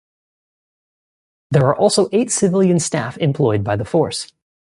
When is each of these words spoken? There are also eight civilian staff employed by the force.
There 1.51 1.67
are 1.67 1.75
also 1.75 2.09
eight 2.11 2.31
civilian 2.31 2.79
staff 2.79 3.19
employed 3.19 3.63
by 3.63 3.75
the 3.75 3.85
force. 3.85 4.33